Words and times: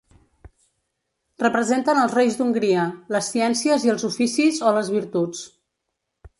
Representen 1.43 1.99
els 2.05 2.15
Reis 2.19 2.39
d'Hongria, 2.41 2.87
les 3.17 3.31
ciències 3.35 3.87
i 3.89 3.95
els 3.97 4.09
oficis 4.13 4.61
o 4.71 4.75
les 4.81 4.93
virtuts. 4.99 5.49